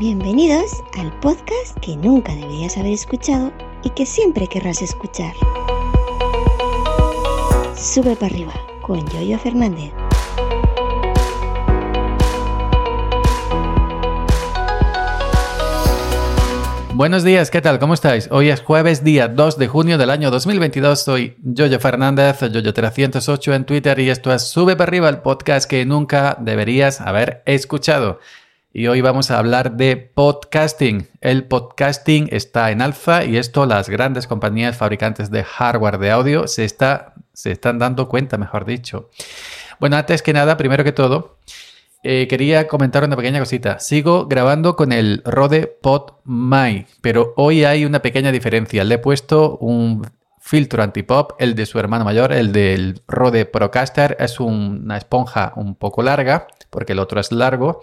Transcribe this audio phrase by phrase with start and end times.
[0.00, 3.52] Bienvenidos al podcast que nunca deberías haber escuchado
[3.84, 5.34] y que siempre querrás escuchar.
[7.76, 9.92] Sube para arriba con Yoyo Fernández.
[16.94, 17.78] Buenos días, ¿qué tal?
[17.78, 18.26] ¿Cómo estáis?
[18.30, 20.98] Hoy es jueves, día 2 de junio del año 2022.
[20.98, 25.84] Soy Yoyo Fernández, Yoyo308 en Twitter y esto es Sube para arriba, el podcast que
[25.84, 28.18] nunca deberías haber escuchado.
[28.72, 31.08] Y hoy vamos a hablar de podcasting.
[31.20, 36.46] El podcasting está en alza y esto las grandes compañías fabricantes de hardware de audio
[36.46, 39.10] se, está, se están dando cuenta, mejor dicho.
[39.80, 41.38] Bueno, antes que nada, primero que todo,
[42.04, 43.80] eh, quería comentar una pequeña cosita.
[43.80, 48.84] Sigo grabando con el Rode PodMic, pero hoy hay una pequeña diferencia.
[48.84, 50.06] Le he puesto un
[50.38, 55.74] filtro antipop, el de su hermano mayor, el del Rode Procaster, es una esponja un
[55.74, 57.80] poco larga, porque el otro es largo.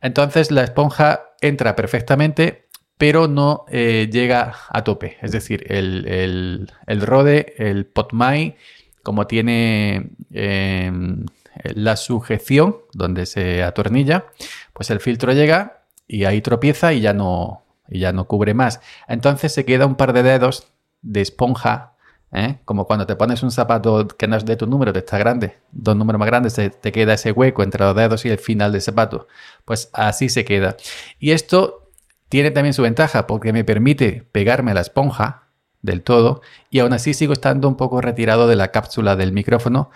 [0.00, 5.18] Entonces la esponja entra perfectamente, pero no eh, llega a tope.
[5.22, 8.56] Es decir, el, Rode, el PodMic,
[9.02, 10.10] como tiene...
[10.32, 11.24] Em,
[11.64, 14.26] la sujeción donde se atornilla,
[14.72, 18.80] pues el filtro llega y ahí tropieza y ya no, y ya no cubre más.
[19.06, 20.68] Entonces se queda un par de dedos
[21.02, 21.94] de esponja,
[22.32, 22.58] ¿eh?
[22.64, 25.56] como cuando te pones un zapato que no es de tu número, te está grande,
[25.72, 28.82] dos números más grandes, te queda ese hueco entre los dedos y el final del
[28.82, 29.28] zapato.
[29.64, 30.76] Pues así se queda.
[31.18, 31.90] Y esto
[32.28, 35.48] tiene también su ventaja porque me permite pegarme a la esponja
[35.82, 39.90] del todo y aún así sigo estando un poco retirado de la cápsula del micrófono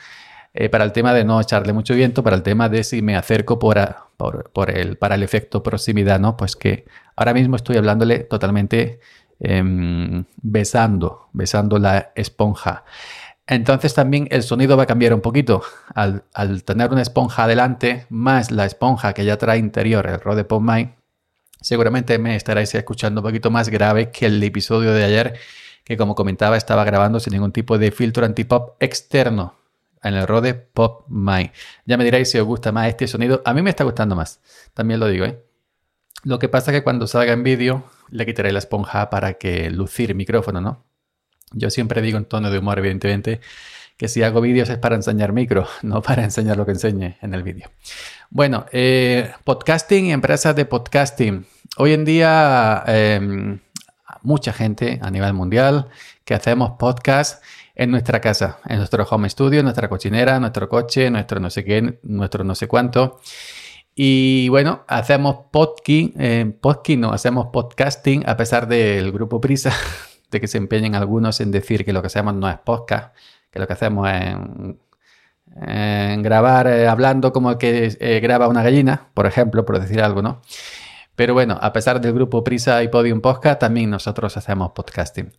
[0.54, 3.16] eh, para el tema de no echarle mucho viento, para el tema de si me
[3.16, 3.78] acerco por,
[4.68, 6.36] el, para el efecto proximidad, ¿no?
[6.36, 6.84] Pues que
[7.16, 9.00] ahora mismo estoy hablándole totalmente
[9.42, 12.84] em, besando, besando la esponja.
[13.46, 15.62] Entonces también el sonido va a cambiar un poquito.
[15.94, 16.22] Al,
[16.64, 20.96] tener una esponja adelante, más la esponja que ya trae interior el Rode PodMic,
[21.60, 25.38] seguramente me estaréis escuchando un poquito más grave que el episodio de ayer,
[25.84, 29.56] que como comentaba estaba grabando sin ningún tipo de filtro antipop externo
[30.04, 31.50] en el Rode Pop My.
[31.84, 33.42] Ya me diréis si os gusta más este sonido.
[33.44, 34.40] A mí me está gustando más,
[34.72, 35.24] también lo digo.
[35.24, 35.42] ¿eh?
[36.24, 39.70] Lo que pasa es que cuando salga en vídeo le quitaré la esponja para que
[39.70, 40.84] lucir el micrófono, ¿no?
[41.52, 43.40] Yo siempre digo en tono de humor, evidentemente,
[43.96, 47.34] que si hago vídeos es para enseñar micro, no para enseñar lo que enseñe en
[47.34, 47.70] el vídeo.
[48.30, 51.44] Bueno, eh, podcasting y empresas de podcasting.
[51.76, 53.58] Hoy en día, em,
[54.22, 55.88] mucha gente a nivel mundial
[56.24, 57.42] que hacemos podcast
[57.74, 61.64] en nuestra casa, en nuestro home studio, en nuestra cochinera, nuestro coche, nuestro no sé
[61.64, 63.20] qué, nuestro no sé cuánto.
[63.94, 66.54] Y bueno, hacemos podcast, eh,
[66.96, 69.72] no, hacemos podcasting a pesar del grupo Prisa,
[70.30, 73.14] de que se empeñen algunos en decir que lo que hacemos no es podcast,
[73.50, 74.36] que lo que hacemos es
[76.22, 80.40] grabar eh, hablando como que eh, graba una gallina, por ejemplo, por decir algo, ¿no?
[81.14, 85.30] Pero bueno, a pesar del grupo Prisa y Podium Podcast, también nosotros hacemos podcasting.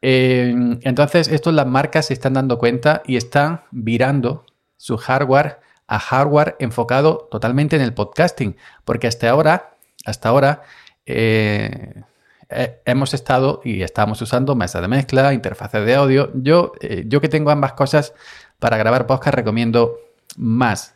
[0.00, 4.46] Eh, entonces, esto las marcas se están dando cuenta y están virando
[4.78, 5.58] su hardware
[5.90, 9.74] a hardware enfocado totalmente en el podcasting, porque hasta ahora,
[10.04, 10.62] hasta ahora
[11.04, 12.02] eh,
[12.48, 16.30] eh, hemos estado y estamos usando mesa de mezcla, interfaces de audio.
[16.34, 16.72] Yo,
[17.06, 18.14] yo que tengo ambas cosas
[18.58, 19.98] para grabar podcast recomiendo
[20.36, 20.94] más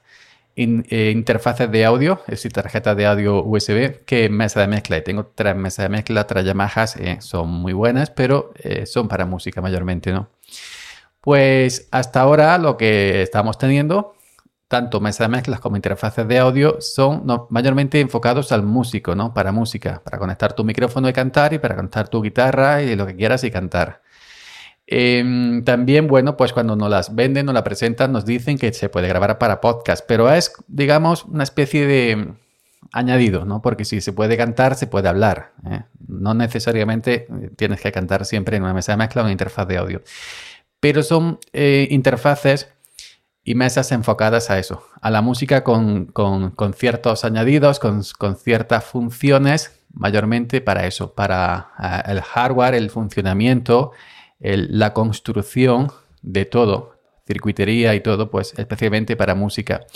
[0.57, 4.97] eh, interfaces de audio, es decir, tarjetas de audio USB, que mesa de mezcla.
[4.97, 9.09] Y tengo tres mesas de mezcla, tres Yamahas, eh, son muy buenas, pero eh, son
[9.09, 10.29] para música mayormente, ¿no?
[11.21, 14.15] Pues hasta ahora lo que estamos teniendo,
[14.75, 19.33] tanto mesas de mezclas como interfaces de audio, son mayormente enfocados al músico, ¿no?
[19.33, 23.07] Para música, para conectar tu micrófono y cantar y para conectar tu guitarra y lo
[23.07, 24.03] que quieras y cantar.
[24.85, 28.89] Em, también, bueno, pues cuando nos las venden o la presentan, nos dicen que se
[28.89, 32.35] puede grabar para podcast, pero es, digamos, una especie de
[32.91, 33.63] añadido, ¿no?
[33.63, 35.53] Porque si se puede cantar, se puede hablar.
[35.71, 35.85] ¿eh?
[36.09, 39.69] No necesariamente eh, tienes que cantar siempre en una mesa de mezcla o una interfaz
[39.69, 40.03] de audio.
[40.81, 42.74] Pero son eh, interfaces
[43.45, 46.13] y mesas enfocadas a eso, a la música con,
[46.75, 53.93] ciertos añadidos, con, con, ciertas funciones, mayormente para eso, para el hardware, el funcionamiento
[54.45, 55.91] la construcción
[56.23, 59.87] de todo, circuitería y todo, pues especialmente para música.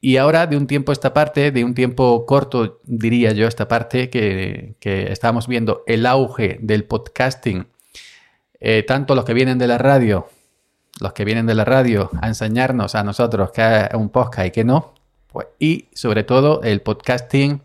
[0.00, 4.10] Y ahora, de un tiempo esta parte, de un tiempo corto, diría yo, esta parte,
[4.10, 7.66] que, estamos viendo el auge del podcasting,
[8.60, 10.28] eh, tanto los que vienen de la radio,
[11.00, 14.50] los que vienen de la radio a enseñarnos a nosotros que es un podcast y
[14.50, 14.94] que no,
[15.28, 17.62] pues, y sobre todo el podcasting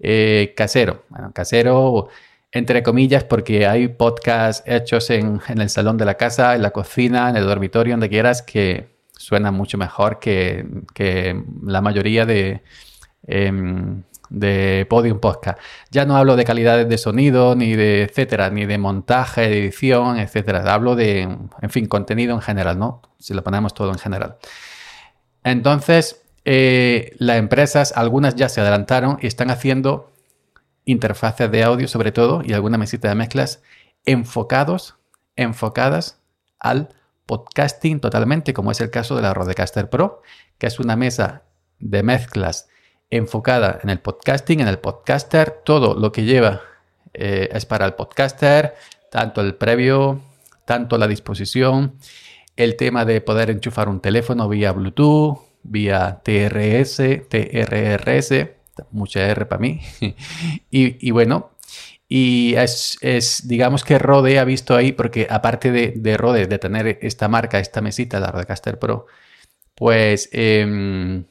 [0.00, 1.04] eh, casero.
[1.08, 2.08] Bueno, casero
[2.54, 7.28] entre comillas, porque hay podcasts hechos en, el salón de la casa, en la cocina,
[7.28, 10.64] en el dormitorio, donde quieras, que suenan mucho mejor que,
[11.64, 12.62] la mayoría de,
[13.26, 15.58] em, de Podium Podcast.
[15.90, 20.18] Ya no hablo de calidades de sonido, ni de etcétera, ni de montaje, de edición,
[20.18, 20.62] etcétera.
[20.72, 23.02] Hablo de, en fin, contenido en general, ¿no?
[23.18, 24.36] Si lo ponemos todo en general.
[25.44, 30.12] Entonces, eh, las empresas, algunas ya se adelantaron y están haciendo
[30.84, 33.62] interfaces de audio, sobre todo, y alguna mesita de mezclas
[34.04, 34.96] enfocados,
[35.36, 36.18] enfocadas
[36.58, 36.90] al
[37.26, 40.22] podcasting totalmente, como es el caso de la Rodecaster Pro,
[40.58, 41.42] que es una mesa
[41.78, 42.68] de mezclas
[43.16, 45.60] enfocada en el podcasting, en el podcaster.
[45.64, 46.62] Todo lo que lleva
[47.12, 48.74] eh, es para el podcaster,
[49.10, 50.20] tanto el previo,
[50.64, 51.94] tanto la disposición,
[52.56, 56.96] el tema de poder enchufar un teléfono vía Bluetooth, vía TRS,
[57.28, 58.48] TRRS,
[58.90, 59.80] mucha R para mí.
[60.70, 61.52] y, bueno,
[62.08, 67.28] y es, digamos que Rode ha visto ahí, porque aparte de, Rode, de tener esta
[67.28, 69.06] marca, esta mesita, la Rodecaster Pro,
[69.74, 71.24] pues em,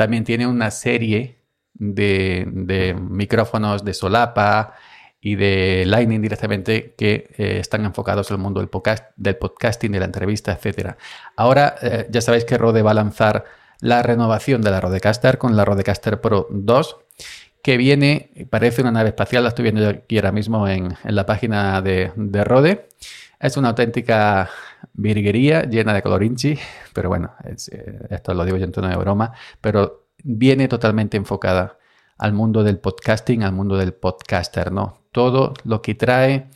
[0.00, 1.36] también tiene una serie
[1.74, 4.72] de, micrófonos de solapa
[5.20, 9.98] y de Lightning directamente que eh, están enfocados al mundo del, podcast, del podcasting, de
[9.98, 10.94] la entrevista, etc.
[11.36, 13.44] Ahora eh, ya sabéis que Rode va a lanzar
[13.80, 16.96] la renovación de la Rodecaster con la Rodecaster Pro 2
[17.62, 21.82] que viene, parece una nave espacial, la estoy viendo aquí ahora mismo en, la página
[21.82, 22.88] de, de Rode.
[23.38, 24.48] Es una auténtica
[25.00, 26.58] virguería llena de colorinchi,
[26.92, 31.78] pero bueno, eh, esto lo digo yo en tono de broma, pero viene totalmente enfocada
[32.18, 34.98] al mundo del podcasting, al mundo del podcaster, ¿no?
[35.10, 36.48] Todo lo que trae,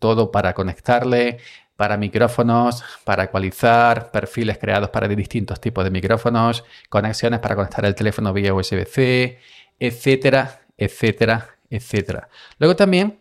[0.00, 1.38] todo para conectarle,
[1.76, 7.94] para micrófonos, para ecualizar, perfiles creados para distintos tipos de micrófonos, conexiones para conectar el
[7.94, 9.38] teléfono vía USB-C,
[9.78, 12.28] etcétera, etcétera, etcétera.
[12.58, 13.20] Luego también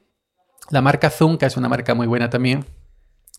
[0.71, 2.65] la marca Zoom, que es una marca muy buena también,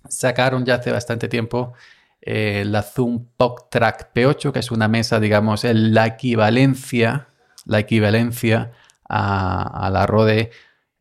[0.08, 1.74] sacaron ya hace bastante tiempo
[2.20, 7.28] eh, la Zoom POC Track P8, que es una mesa, digamos, la equivalencia,
[7.66, 8.72] la equivalencia
[9.08, 10.50] a, la Rode,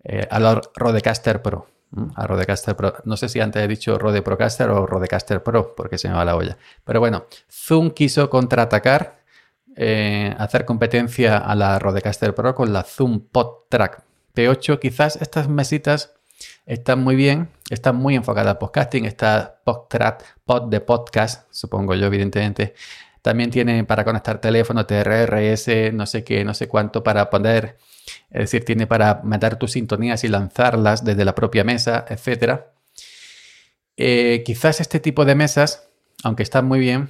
[0.04, 1.68] eh, a la Rodecaster Pro.
[2.16, 2.94] A Rodecaster Pro.
[3.06, 6.26] No sé si antes he dicho Rode Procaster o Rodecaster Pro, porque se me va
[6.26, 6.58] la olla.
[6.84, 9.24] Pero bueno, Zoom quiso contraatacar,
[9.76, 14.04] eh, hacer competencia a la Rodecaster Pro con la Zoom Pod Track
[14.36, 14.80] P8.
[14.80, 16.14] Quizás estas mesitas
[16.66, 22.08] Está muy bien, está muy enfocada al podcasting, está podcast, pod de podcast, supongo yo,
[22.08, 22.74] evidentemente.
[23.22, 27.78] También tiene para conectar teléfono, TRRS, no sé qué, no sé cuánto para poner,
[28.30, 32.62] es decir, tiene para meter tus sintonías y lanzarlas desde la propia mesa, etc.
[33.98, 35.88] Eh, quizás este tipo de mesas,
[36.24, 37.10] aunque están muy bien,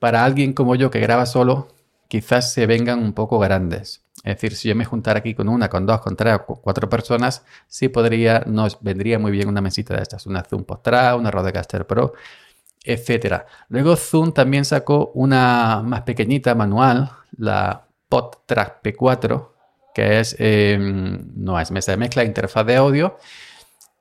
[0.00, 1.68] para alguien como yo que graba solo,
[2.10, 4.02] quizás se vengan un poco grandes.
[4.24, 6.88] Es decir, si yo me juntara aquí con una, con dos, con tres o cuatro
[6.90, 11.30] personas, sí podría, nos vendría muy bien una mesita de estas, una Zoom Post-Track, una
[11.30, 12.12] Rodecaster Pro,
[12.84, 13.46] etcétera.
[13.68, 19.48] Luego Zoom también sacó una más pequeñita manual, la PodTrack P4,
[19.94, 23.16] que es, em, no es mesa de mezcla, interfaz de audio,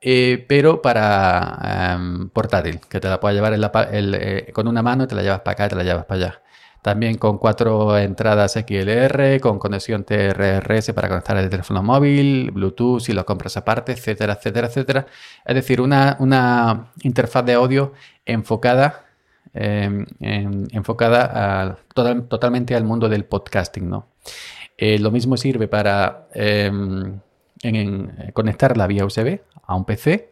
[0.01, 3.53] eh, pero para em, portátil, que te la puedes llevar
[3.91, 6.41] eh, con una mano, te la llevas para acá, te la llevas para allá.
[6.81, 13.13] También con cuatro entradas XLR, con conexión TRRS para conectar el teléfono móvil, Bluetooth si
[13.13, 15.05] lo compras aparte, etcétera, etcétera, etcétera.
[15.45, 17.93] Es decir, una, interfaz de audio
[18.25, 19.05] enfocada,
[19.53, 23.89] em, enfocada totalmente al mundo del podcasting.
[23.89, 24.07] ¿no?
[24.77, 27.19] Eh, lo mismo sirve para em,
[28.33, 30.29] conectar la vía USB a un PC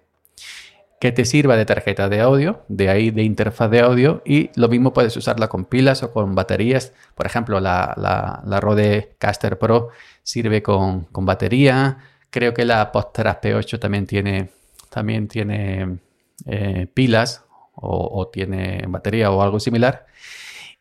[1.00, 4.68] que te sirva de tarjeta de audio, de ahí de interfaz de audio, y lo
[4.68, 6.94] mismo puedes usarla con pilas o con baterías.
[7.14, 9.90] Por ejemplo, la, la, la Rode Caster Pro
[10.24, 12.00] sirve con, batería.
[12.32, 14.50] Creo que la Post-Track P8 también tiene,
[14.90, 16.00] también tiene
[16.46, 17.44] eh, pilas
[17.76, 20.08] o, tiene batería o algo similar.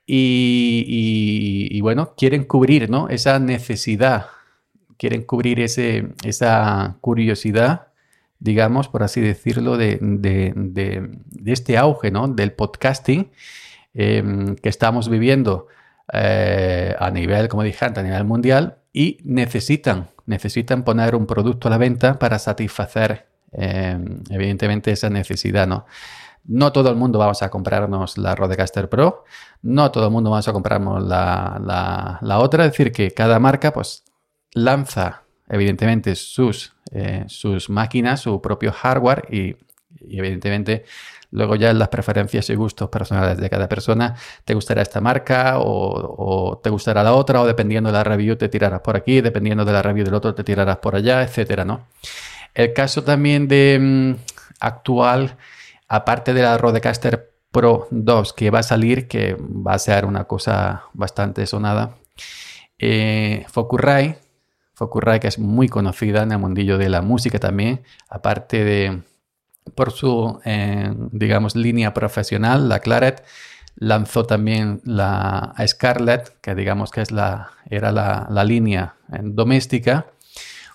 [0.07, 3.09] Y, bueno, quieren cubrir ¿no?
[3.09, 4.27] esa necesidad,
[4.97, 7.89] quieren cubrir ese, esa curiosidad
[8.39, 9.99] digamos, por así decirlo, de,
[11.45, 12.29] este auge ¿no?
[12.29, 13.31] del podcasting
[13.95, 15.69] em, que estamos viviendo
[16.13, 21.69] eh, a nivel, como dije antes, a nivel mundial y necesitan, necesitan poner un producto
[21.69, 25.87] a la venta para satisfacer, em, evidentemente, esa necesidad, ¿no?
[26.45, 29.25] No todo el mundo vamos a comprarnos la Rodecaster Pro,
[29.63, 33.41] no todo el mundo vamos a comprarnos la, la, la otra, es decir, que cada
[33.41, 34.05] marca pues
[34.53, 39.57] lanza evidentemente sus, eh, sus máquinas, su propio hardware y,
[40.09, 40.85] evidentemente
[41.31, 44.15] luego ya las preferencias y gustos personales de cada persona,
[44.45, 48.49] te gustará esta marca o, te gustará la otra o dependiendo de la review te
[48.49, 51.87] tirarás por aquí, dependiendo de la review del otro te tirarás por allá, etcétera, ¿no?
[52.55, 54.17] El caso también de mm,
[54.61, 55.37] actual,
[55.89, 60.25] aparte de la Rodecaster Pro 2 que va a salir, que va a ser una
[60.25, 61.97] cosa bastante sonada,
[62.79, 63.47] Eh,
[65.21, 69.03] que es muy conocida en el mundillo de la música también, aparte de
[69.75, 73.25] por su, eh, digamos, línea profesional, la Claret,
[73.77, 80.07] lanzó también la Scarlett, que digamos que es la, era la, línea doméstica,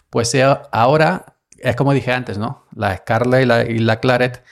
[0.10, 0.36] pues
[0.72, 2.65] ahora, es como dije antes, ¿no?
[2.75, 4.43] La Scarlett y la, la Claret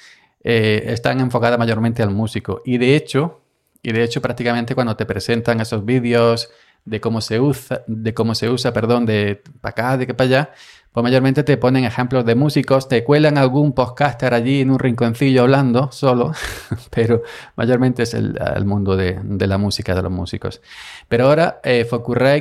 [0.44, 2.62] eh, están enfocadas mayormente al músico.
[2.65, 3.41] Y de hecho,
[3.84, 6.50] y de hecho prácticamente cuando te presentan esos vídeos
[6.86, 10.27] de cómo se usa, de cómo se usa, perdón, de para acá, de que para
[10.27, 10.50] allá,
[10.91, 15.43] pues mayormente te ponen ejemplos de músicos, te cuelan algún podcaster allí en un rinconcillo
[15.43, 16.33] hablando solo,
[16.89, 17.21] pero
[17.55, 20.62] mayormente es el, mundo de, la música de los músicos.
[21.07, 21.88] Pero ahora eh,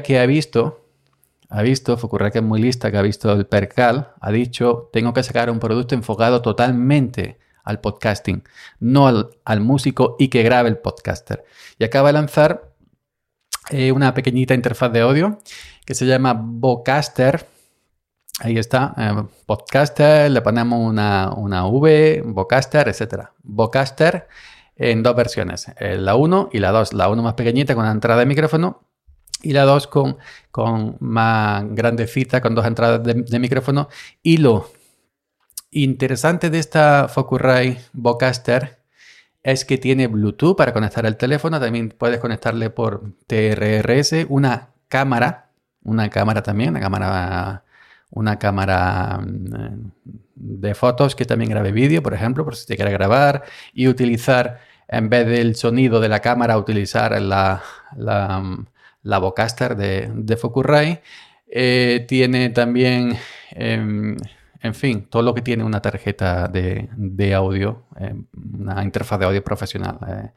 [0.03, 0.87] que ha visto,
[1.51, 5.13] ha visto, Focurray que es muy lista, que ha visto el percal, ha dicho, tengo
[5.13, 8.45] que sacar un producto enfocado totalmente al podcasting,
[8.81, 9.07] no
[9.45, 11.45] al, músico y que grabe el podcaster.
[11.79, 12.68] Y acaba de lanzar
[13.71, 15.39] eh, una pequeñita interfaz de audio
[15.85, 17.47] que se llama Vocaster.
[18.41, 23.31] Ahí está, eh, podcaster, le ponemos una, una V, Vocaster, etc.
[23.43, 24.29] Vocaster
[24.77, 26.93] en dos versiones, eh, la 1 y la 2.
[26.93, 28.83] La 1 más pequeñita con entrada de micrófono
[29.43, 30.19] y la 2 con,
[30.51, 33.89] con más grandecita, con dos entradas de, de micrófono.
[34.23, 34.71] Y lo
[35.71, 38.78] interesante de esta Focusrite Vocaster
[39.43, 41.61] es que tiene Bluetooth para conectar el teléfono.
[41.61, 45.51] También puedes conectarle por TRRS una cámara,
[45.85, 47.65] una cámara también, una cámara,
[48.11, 49.91] una cámara mm,
[50.35, 54.61] de fotos que también grabe vídeo, por ejemplo, por si te quieres grabar y utilizar
[54.89, 57.63] en vez del sonido de la cámara, utilizar la,
[57.97, 61.03] la Vocaster de, de Focusrite.
[61.51, 63.17] Eh, tiene también
[63.51, 64.17] em,
[64.61, 68.15] en fin, todo lo que tiene una tarjeta de, audio, eh,
[68.59, 69.99] una interfaz de audio profesional.
[70.09, 70.31] Eh,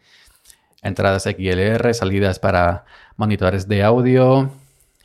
[0.84, 2.86] entradas XLR, salidas para
[3.18, 4.51] monitores de audio.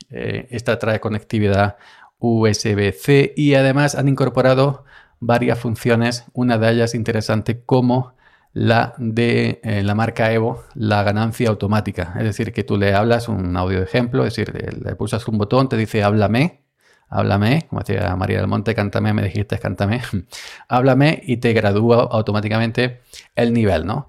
[0.09, 1.77] Eh, esta trae conectividad
[2.19, 4.85] USB-C y además han incorporado
[5.19, 8.15] varias funciones, una de ellas interesante como
[8.53, 12.13] la de la marca Evo, la ganancia automática.
[12.17, 15.69] Es decir, que tú le hablas un audio ejemplo, es decir, le pulsas un botón,
[15.69, 16.66] te dice háblame
[17.09, 20.01] háblame, como decía María del Monte, cántame, me dijiste cántame,
[20.67, 23.01] háblame y te gradúa automáticamente
[23.35, 24.07] el nivel, ¿no?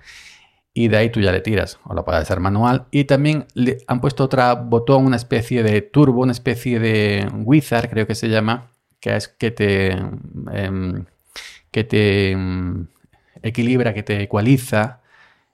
[0.74, 2.86] Y de ahí tú ya le tiras, o lo puedes hacer manual.
[2.92, 7.88] Y también le han puesto otro botón, una especie de turbo, una especie de wizard,
[7.90, 9.88] creo que se llama, que es que te,
[10.52, 11.04] em,
[11.72, 12.86] que te em,
[13.42, 15.00] equilibra, que te ecualiza,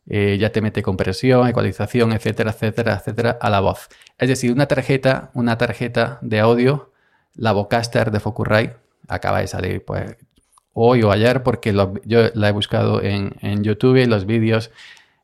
[0.07, 3.89] eh, ya te mete compresión, ecualización, etcétera, etcétera, etcétera, a la voz.
[4.19, 6.93] Es decir, una tarjeta, una tarjeta de audio
[7.37, 8.77] la Vocaster de Focusrite
[9.09, 10.17] acaba de salir pues
[10.73, 11.73] hoy o ayer porque
[12.05, 14.71] yo la he buscado en, YouTube y los vídeos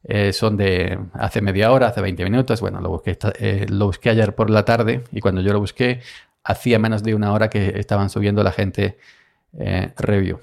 [0.05, 2.61] eh, son de hace media hora, hace 20 minutos.
[2.61, 6.01] Bueno, lo busqué, eh, lo busqué ayer por la tarde y cuando yo lo busqué
[6.45, 8.97] hacía menos de una hora que estaban subiendo la gente
[9.59, 10.41] eh, review.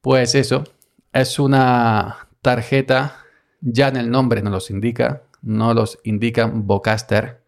[0.00, 0.64] Pues eso,
[1.12, 3.16] es una tarjeta,
[3.60, 7.39] ya en el nombre no los indica, no los indican Vocaster,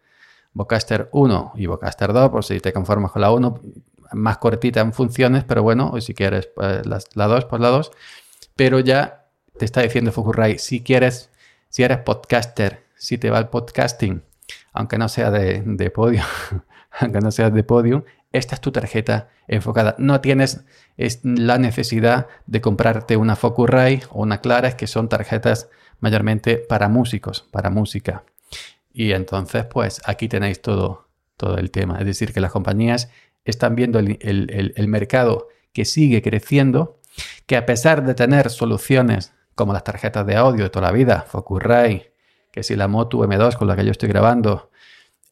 [0.53, 3.59] Vocaster 1 y Vocaster 2, por si te conformas con la 1,
[4.13, 7.91] más cortita en funciones, pero bueno, o si quieres pues, la, 2, pues la 2.
[8.55, 9.25] Pero ya
[9.57, 11.29] te está diciendo Fukurai, si quieres,
[11.69, 14.23] si eres podcaster, si te va el podcasting,
[14.73, 16.23] aunque no sea de, de podio,
[16.99, 19.95] aunque no sea de podium, esta es tu tarjeta enfocada.
[19.99, 20.65] No tienes
[21.23, 25.69] la necesidad de comprarte una Focusrite o una Clares, que son tarjetas
[25.99, 28.23] mayormente para músicos, para música.
[28.93, 31.97] Y entonces, pues aquí tenéis todo, todo el tema.
[31.99, 33.09] Es decir, que las compañías
[33.43, 36.99] están viendo el, mercado que sigue creciendo,
[37.45, 41.25] que a pesar de tener soluciones como las tarjetas de audio de toda la vida,
[41.27, 42.13] Focusrite,
[42.51, 44.69] que si la Moto M2 con la que yo estoy grabando,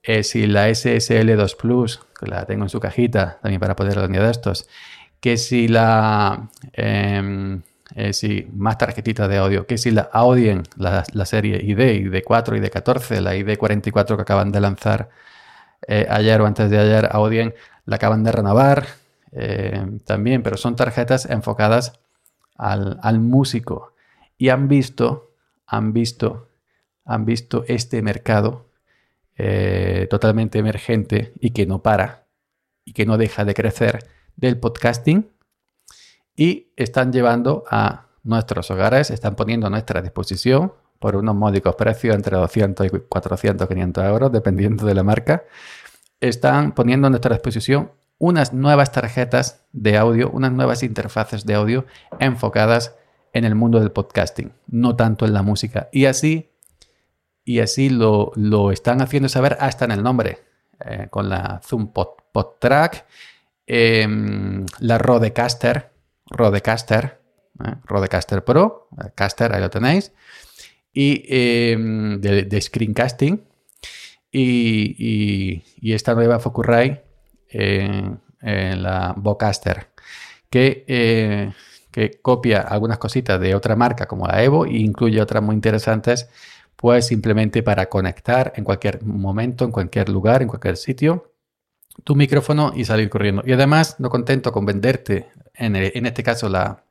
[0.03, 4.31] eh, si la SSL2 Plus, que la tengo en su cajita también para poder de
[4.31, 4.67] estos,
[5.19, 7.61] que si la em,
[7.95, 13.19] eh, sí, más tarjetitas de audio, que si la Audien, la, serie ID, ID4, ID14,
[13.19, 15.09] la ID44 que acaban de lanzar
[15.87, 17.53] eh, ayer o antes de ayer, Audien
[17.85, 18.85] la acaban de renovar
[19.33, 21.99] eh, también, pero son tarjetas enfocadas
[22.55, 23.93] al, músico.
[24.37, 25.33] Y han visto,
[25.65, 26.49] han visto,
[27.05, 28.67] han visto este mercado
[30.09, 32.25] totalmente emergente y que no para
[32.85, 34.05] y que no deja de crecer
[34.35, 35.30] del podcasting
[36.35, 42.15] y están llevando a nuestros hogares, están poniendo a nuestra disposición por unos módicos precios
[42.15, 45.43] entre 200 y 400, 500 euros, dependiendo de la marca,
[46.19, 51.85] están poniendo a nuestra disposición unas nuevas tarjetas de audio, unas nuevas interfaces de audio
[52.19, 52.95] enfocadas
[53.33, 55.89] en el mundo del podcasting, no tanto en la música.
[55.91, 56.51] Y así,
[57.43, 60.39] y así lo, lo están haciendo saber hasta en el nombre.
[60.85, 62.07] eh, con la Zoom Pod,
[62.59, 63.05] Track,
[63.67, 65.90] em, la Rodecaster,
[66.31, 67.21] Rodecaster,
[67.63, 67.75] ¿eh?
[67.85, 70.11] Rodecaster Pro, Caster, ahí lo tenéis,
[70.93, 73.43] y em, de, screencasting,
[74.31, 75.61] y,
[75.93, 77.03] esta nueva Focusrite,
[78.41, 79.89] la Vocaster,
[80.49, 81.53] que
[81.91, 86.29] que copia algunas cositas de otra marca como la Evo e incluye otras muy interesantes,
[86.75, 91.33] pues simplemente para conectar en cualquier momento, en cualquier lugar, en cualquier sitio,
[92.03, 93.43] tu micrófono y salir corriendo.
[93.45, 96.83] Y además, no contento con venderte, en, este caso la,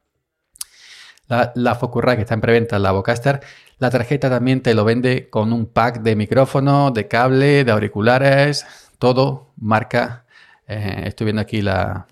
[1.29, 3.41] la, la que está en preventa, la Vocaster,
[3.79, 8.67] la tarjeta también te lo vende con un pack de micrófono, de cable, de auriculares,
[8.99, 10.27] todo marca.
[10.67, 12.07] Eh, estoy viendo aquí la,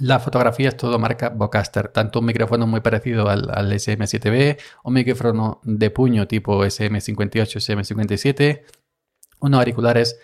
[0.00, 5.90] la fotografía todo marca Vocaster, tanto un micrófono muy parecido al, SM7B, un micrófono de
[5.90, 8.62] puño tipo SM58, SM57,
[9.40, 10.18] unos auriculares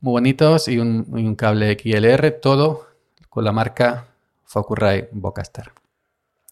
[0.00, 2.88] muy bonitos y un, cable XLR, todo
[3.30, 4.08] con la marca
[4.54, 5.72] Focusrite Vocaster.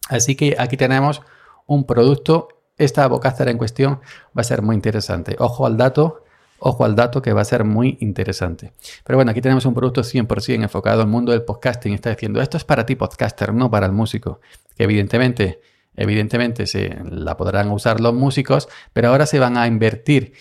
[0.09, 1.21] Así que aquí tenemos
[1.65, 2.49] un producto.
[2.77, 4.01] Esta Vocaster en cuestión
[4.37, 5.35] va a ser muy interesante.
[5.39, 6.23] Ojo al dato,
[6.65, 8.71] Ojo al dato que va a ser muy interesante.
[9.03, 11.93] Pero bueno, aquí tenemos un producto 100% enfocado al mundo del podcasting.
[11.93, 14.39] Está diciendo, esto es para ti podcaster, no para el músico.
[14.77, 15.59] Que evidentemente,
[15.93, 20.35] evidentemente se la podrán usar los músicos, pero ahora se van a invertir.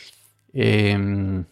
[0.53, 1.45] Eh,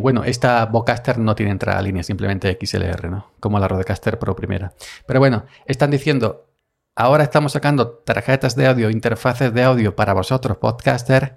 [0.00, 3.30] bueno, esta Vocaster no tiene entrada línea, simplemente XLR, ¿no?
[3.38, 4.72] Como la Rodecaster Pro primera.
[5.06, 6.48] Pero bueno, están diciendo,
[6.96, 11.36] ahora estamos sacando tarjetas de audio, interfaces de audio para vosotros, podcaster,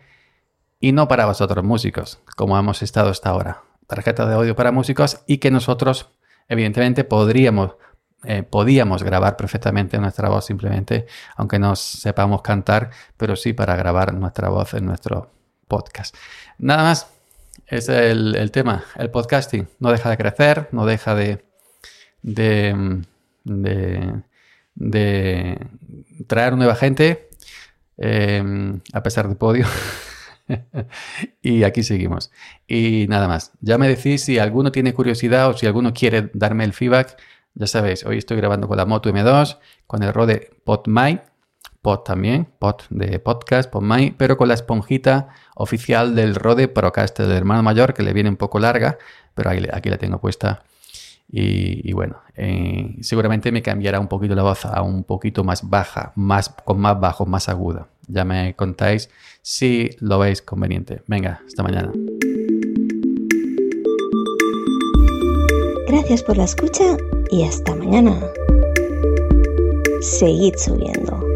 [0.84, 3.62] y no para vosotros músicos, como hemos estado hasta ahora.
[3.88, 6.10] Tarjeta de audio para músicos y que nosotros,
[6.50, 7.78] evidentemente, podríamos,
[8.26, 11.06] eh, podíamos grabar perfectamente nuestra voz simplemente,
[11.38, 15.32] aunque no sepamos cantar, pero sí para grabar nuestra voz en nuestro
[15.70, 16.18] podcast.
[16.58, 17.13] Nada más,
[17.78, 18.86] es el, el tema.
[18.96, 21.44] El podcasting no deja de crecer, no deja de,
[22.22, 23.02] de,
[24.76, 25.68] de,
[26.28, 27.30] traer nueva gente,
[27.98, 29.66] eh, a pesar de podio.
[31.42, 32.32] y aquí seguimos.
[32.68, 33.54] Y nada más.
[33.62, 37.20] Ya me decís si alguno tiene curiosidad o si alguno quiere darme el feedback.
[37.56, 41.22] Ya sabéis, hoy estoy grabando con la Moto M2, con el Rode PodMic,
[41.84, 47.36] Pod también, Pod de podcast, PodMic, pero con la esponjita oficial del Rode Procaster del
[47.36, 48.98] hermano mayor, que le viene un poco larga,
[49.36, 50.64] pero aquí la tengo puesta.
[51.30, 56.14] Y, bueno, eh, seguramente me cambiará un poquito la voz a un poquito más baja,
[56.16, 57.90] más, con más bajo, más aguda.
[58.08, 59.10] Ya me contáis
[59.42, 61.02] si lo veis conveniente.
[61.08, 61.92] Venga, hasta mañana.
[65.88, 66.96] Gracias por la escucha
[67.30, 68.18] y hasta mañana.
[70.00, 71.33] Seguid subiendo.